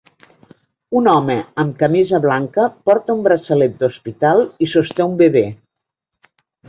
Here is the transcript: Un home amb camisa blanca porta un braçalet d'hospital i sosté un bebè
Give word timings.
Un 0.99 1.09
home 1.11 1.35
amb 1.63 1.75
camisa 1.83 2.19
blanca 2.23 2.65
porta 2.89 3.17
un 3.17 3.21
braçalet 3.27 3.75
d'hospital 3.83 4.43
i 4.67 4.71
sosté 4.77 5.07
un 5.09 5.15
bebè 5.21 5.45